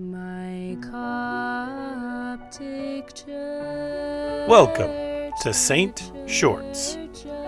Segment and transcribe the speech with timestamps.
[0.00, 0.78] My
[2.40, 4.48] Coptic Church.
[4.48, 6.96] Welcome to Saint Shorts,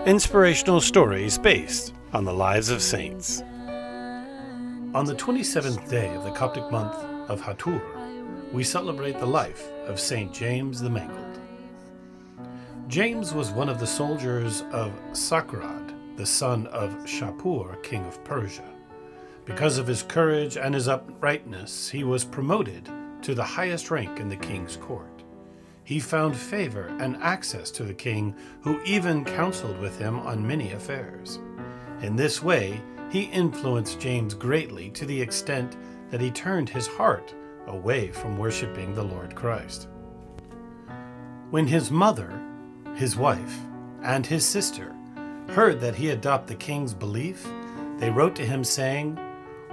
[0.05, 3.41] inspirational stories based on the lives of saints.
[3.41, 6.93] On the 27th day of the Coptic month
[7.27, 7.81] of Hatour,
[8.53, 11.39] we celebrate the life of Saint James the Mangled.
[12.87, 18.72] James was one of the soldiers of Sakrad, the son of Shapur, king of Persia.
[19.45, 22.89] Because of his courage and his uprightness, he was promoted
[23.23, 25.23] to the highest rank in the king's court.
[25.83, 30.71] He found favor and access to the king, who even counseled with him on many
[30.71, 31.39] affairs.
[32.01, 35.75] In this way, he influenced James greatly to the extent
[36.09, 37.33] that he turned his heart
[37.67, 39.87] away from worshiping the Lord Christ.
[41.49, 42.41] When his mother,
[42.95, 43.59] his wife,
[44.03, 44.95] and his sister
[45.49, 47.45] heard that he adopted the king's belief,
[47.97, 49.19] they wrote to him saying,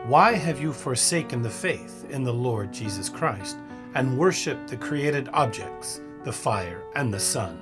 [0.06, 3.59] why have you forsaken the faith in the Lord Jesus Christ
[3.95, 7.60] and worshiped the created objects, the fire and the sun?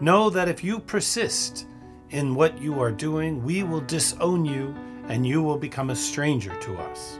[0.00, 1.66] Know that if you persist
[2.10, 4.72] in what you are doing, we will disown you
[5.08, 7.18] and you will become a stranger to us.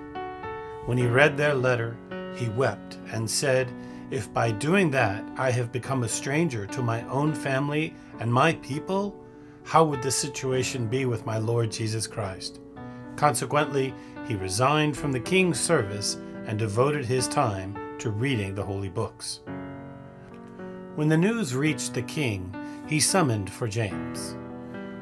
[0.87, 1.97] When he read their letter,
[2.37, 3.69] he wept and said,
[4.11, 8.53] If by doing that I have become a stranger to my own family and my
[8.55, 9.19] people,
[9.65, 12.61] how would the situation be with my Lord Jesus Christ?
[13.19, 13.93] Consequently,
[14.29, 19.41] he resigned from the king's service and devoted his time to reading the holy books.
[20.95, 22.55] When the news reached the king,
[22.87, 24.37] he summoned for James.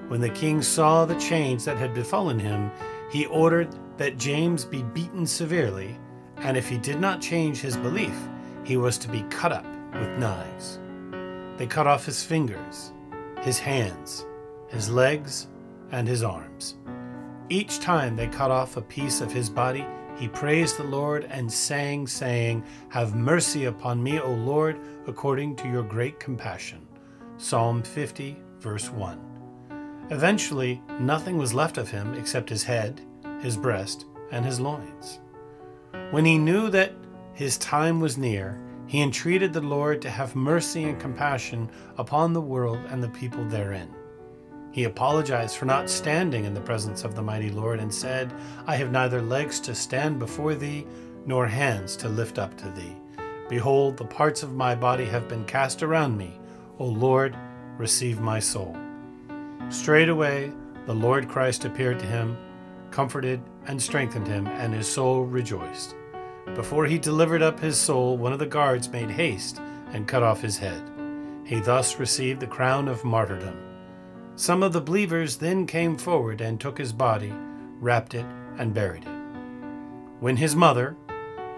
[0.09, 2.71] When the king saw the change that had befallen him,
[3.11, 5.95] he ordered that James be beaten severely,
[6.39, 8.17] and if he did not change his belief,
[8.65, 10.81] he was to be cut up with knives.
[11.59, 12.93] They cut off his fingers,
[13.43, 14.25] his hands,
[14.69, 15.49] his legs,
[15.91, 16.77] and his arms.
[17.49, 19.87] Each time they cut off a piece of his body,
[20.19, 25.69] he praised the Lord and sang, saying, Have mercy upon me, O Lord, according to
[25.69, 26.87] your great compassion.
[27.39, 30.07] Psalm 50, verse 1.
[30.11, 33.01] Eventually, nothing was left of him except his head,
[33.41, 35.21] his breast, and his loins.
[36.11, 36.93] When he knew that
[37.33, 42.41] his time was near, he entreated the Lord to have mercy and compassion upon the
[42.41, 43.96] world and the people therein.
[44.73, 48.33] He apologized for not standing in the presence of the mighty Lord and said,
[48.67, 50.87] I have neither legs to stand before thee,
[51.25, 52.97] nor hands to lift up to thee.
[53.49, 56.39] Behold, the parts of my body have been cast around me.
[56.79, 57.37] O Lord,
[57.79, 58.77] receive my soul.
[59.69, 60.53] Straightway
[60.87, 62.37] the Lord Christ appeared to him,
[62.93, 65.97] comforted and strengthened him, and his soul rejoiced.
[66.55, 69.61] Before he delivered up his soul, one of the guards made haste
[69.93, 70.81] and cut off his head.
[71.45, 73.66] He thus received the crown of martyrdom.
[74.39, 77.33] Some of the believers then came forward and took his body,
[77.81, 78.27] wrapped it,
[78.59, 79.09] and buried it.
[80.21, 80.95] When his mother,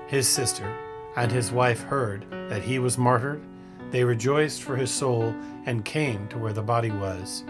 [0.06, 0.72] his sister,
[1.16, 3.42] and his wife heard that he was martyred,
[3.90, 5.34] they rejoiced for his soul
[5.66, 7.42] and came to where the body was,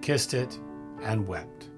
[0.00, 0.58] kissed it,
[1.02, 1.70] and wept.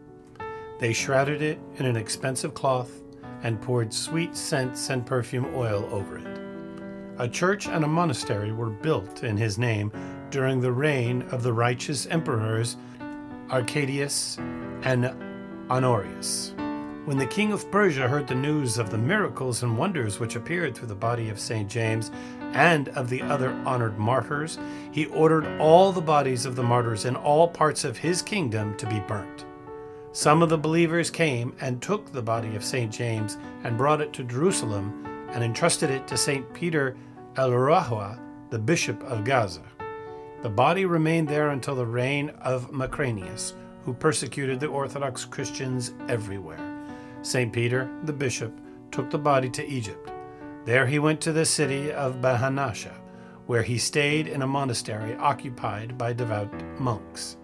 [0.78, 3.02] They shrouded it in an expensive cloth
[3.42, 6.40] and poured sweet scents and perfume oil over it.
[7.18, 9.92] A church and a monastery were built in his name
[10.30, 12.76] during the reign of the righteous emperors
[13.50, 14.38] Arcadius,
[14.82, 15.14] and
[15.70, 16.54] Honorius.
[17.04, 20.74] When the king of Persia heard the news of the miracles and wonders which appeared
[20.74, 21.68] through the body of St.
[21.68, 22.10] James
[22.54, 24.58] and of the other honored martyrs,
[24.90, 28.86] he ordered all the bodies of the martyrs in all parts of his kingdom to
[28.86, 29.44] be burnt.
[30.12, 32.90] Some of the believers came and took the body of St.
[32.90, 36.54] James and brought it to Jerusalem and entrusted it to St.
[36.54, 36.96] Peter
[37.36, 38.18] el Rahua,
[38.48, 39.73] the bishop of Gaza.
[40.44, 43.54] The body remained there until the reign of Marcianus,
[43.86, 46.60] who persecuted the Orthodox Christians everywhere.
[47.22, 47.50] St.
[47.50, 48.52] Peter, the bishop,
[48.90, 50.10] took the body to Egypt.
[50.66, 52.92] There he went to the city of Bahanasha,
[53.46, 57.38] where he stayed in a monastery occupied by devout monks.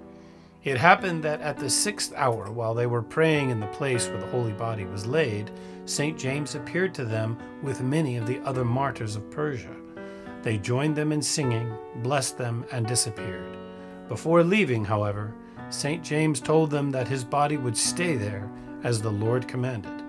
[0.62, 4.21] It happened that at the sixth hour, while they were praying in the place where
[4.21, 5.50] the holy body was laid,
[5.87, 6.19] St.
[6.19, 9.74] James appeared to them with many of the other martyrs of Persia.
[10.42, 13.57] They joined them in singing, blessed them, and disappeared.
[14.09, 15.34] Before leaving, however,
[15.69, 16.03] St.
[16.03, 18.51] James told them that his body would stay there
[18.83, 20.03] as the Lord commanded.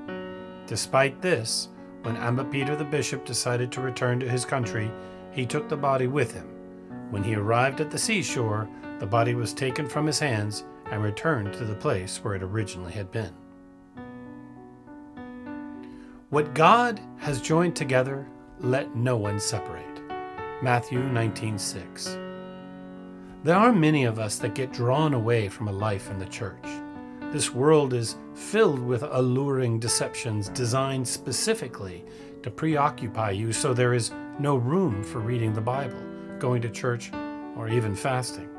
[0.65, 1.67] Despite this,
[2.03, 4.89] when Anba Peter the bishop decided to return to his country,
[5.31, 6.47] he took the body with him.
[7.11, 8.69] When he arrived at the seashore,
[8.99, 12.93] the body was taken from his hands and returned to the place where it originally
[12.93, 13.33] had been.
[16.29, 18.25] What God has joined together,
[18.59, 19.90] let no one separate.
[20.63, 22.19] Matthew 19:6.
[23.43, 26.67] There are many of us that get drawn away from a life in the church.
[27.31, 32.05] This world is filled with alluring deceptions designed specifically
[32.43, 35.97] to preoccupy you so there is no room for reading the Bible,
[36.37, 37.11] going to church,
[37.57, 38.49] or even fasting.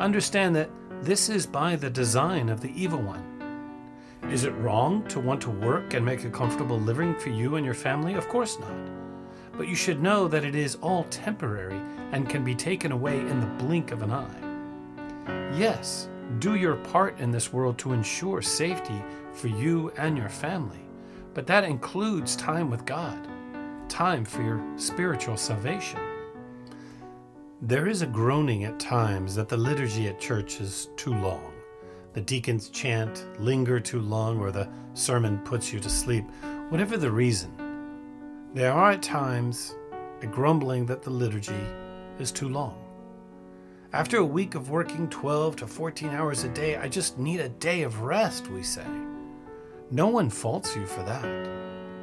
[0.00, 0.70] Understand that
[1.02, 3.22] this is by the design of the evil one.
[4.32, 7.64] Is it wrong to want to work and make a comfortable living for you and
[7.64, 8.14] your family?
[8.14, 9.07] Of course not.
[9.58, 11.80] But you should know that it is all temporary
[12.12, 15.58] and can be taken away in the blink of an eye.
[15.58, 16.08] Yes,
[16.38, 19.02] do your part in this world to ensure safety
[19.32, 20.84] for you and your family,
[21.34, 23.26] but that includes time with God,
[23.88, 25.98] time for your spiritual salvation.
[27.60, 31.52] There is a groaning at times that the liturgy at church is too long.
[32.12, 36.24] The deacons chant, linger too long, or the sermon puts you to sleep.
[36.68, 37.67] Whatever the reason,
[38.58, 39.76] there are at times
[40.20, 41.64] a grumbling that the liturgy
[42.18, 42.76] is too long.
[43.92, 47.50] After a week of working 12 to 14 hours a day, I just need a
[47.50, 48.84] day of rest, we say.
[49.92, 51.24] No one faults you for that.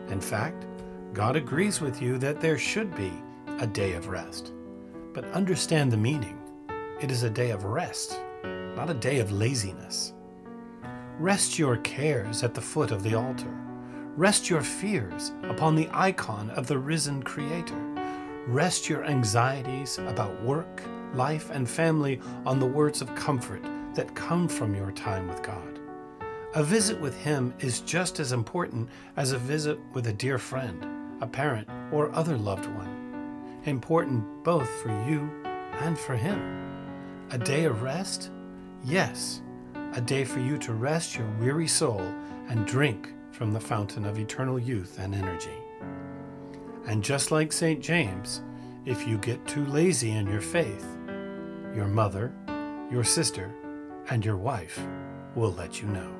[0.10, 0.66] In fact,
[1.12, 3.12] God agrees with you that there should be
[3.60, 4.54] a day of rest.
[5.14, 6.40] But understand the meaning.
[7.02, 8.18] It is a day of rest,
[8.78, 10.14] not a day of laziness.
[11.20, 13.54] Rest your cares at the foot of the altar.
[14.18, 17.76] Rest your fears upon the icon of the risen Creator.
[18.48, 20.82] Rest your anxieties about work,
[21.14, 23.62] life, and family on the words of comfort
[23.94, 25.80] that come from your time with God.
[26.54, 30.88] A visit with Him is just as important as a visit with a dear friend,
[31.22, 33.60] a parent, or other loved one.
[33.66, 35.30] Important both for you
[35.82, 36.40] and for Him.
[37.32, 38.32] A day of rest?
[38.82, 39.42] Yes,
[39.92, 42.00] a day for you to rest your weary soul
[42.48, 45.58] and drink from the fountain of eternal youth and energy.
[46.88, 47.82] And just like St.
[47.82, 48.42] James,
[48.86, 50.86] if you get too lazy in your faith,
[51.76, 52.34] your mother,
[52.90, 53.54] your sister,
[54.10, 54.80] and your wife
[55.36, 56.12] will let you know.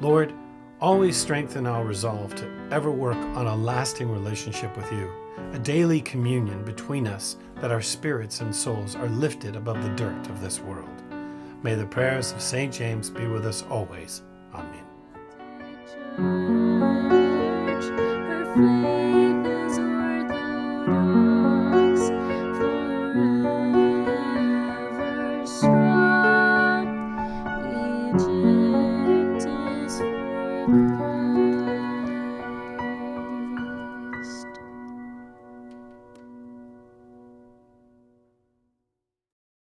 [0.00, 0.32] Lord,
[0.80, 5.08] always strengthen our resolve to ever work on a lasting relationship with you,
[5.52, 10.28] a daily communion between us that our spirits and souls are lifted above the dirt
[10.28, 11.02] of this world.
[11.62, 12.72] May the prayers of St.
[12.72, 14.22] James be with us always.
[14.52, 14.85] Amen.
[16.18, 16.22] Her
[18.56, 18.95] faith